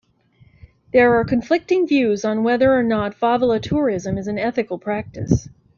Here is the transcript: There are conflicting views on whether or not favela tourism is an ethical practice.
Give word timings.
There 0.93 1.13
are 1.19 1.23
conflicting 1.23 1.85
views 1.85 2.25
on 2.25 2.41
whether 2.41 2.73
or 2.73 2.81
not 2.81 3.19
favela 3.19 3.61
tourism 3.61 4.17
is 4.17 4.25
an 4.25 4.39
ethical 4.39 4.79
practice. 4.79 5.47